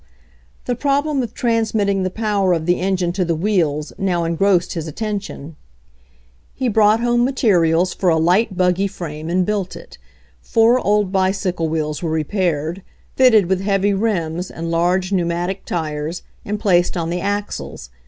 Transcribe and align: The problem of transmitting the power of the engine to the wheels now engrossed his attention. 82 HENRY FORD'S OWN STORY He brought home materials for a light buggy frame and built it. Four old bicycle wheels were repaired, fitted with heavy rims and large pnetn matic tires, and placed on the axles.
The 0.65 0.73
problem 0.73 1.21
of 1.21 1.35
transmitting 1.35 2.01
the 2.01 2.09
power 2.09 2.53
of 2.53 2.65
the 2.65 2.79
engine 2.79 3.11
to 3.13 3.23
the 3.23 3.35
wheels 3.35 3.93
now 3.99 4.23
engrossed 4.23 4.73
his 4.73 4.87
attention. 4.87 5.57
82 6.57 6.57
HENRY 6.57 6.57
FORD'S 6.57 6.57
OWN 6.57 6.57
STORY 6.57 6.65
He 6.65 6.73
brought 6.73 6.99
home 7.01 7.23
materials 7.23 7.93
for 7.93 8.09
a 8.09 8.17
light 8.17 8.57
buggy 8.57 8.87
frame 8.87 9.29
and 9.29 9.45
built 9.45 9.75
it. 9.75 9.99
Four 10.41 10.79
old 10.79 11.11
bicycle 11.11 11.69
wheels 11.69 12.01
were 12.01 12.09
repaired, 12.09 12.81
fitted 13.15 13.45
with 13.45 13.61
heavy 13.61 13.93
rims 13.93 14.49
and 14.49 14.71
large 14.71 15.11
pnetn 15.11 15.27
matic 15.27 15.65
tires, 15.65 16.23
and 16.43 16.59
placed 16.59 16.97
on 16.97 17.11
the 17.11 17.21
axles. 17.21 17.91